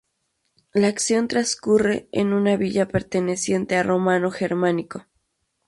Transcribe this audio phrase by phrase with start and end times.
[0.73, 5.05] La acción transcurre en una villa perteneciente a Romano Germánico.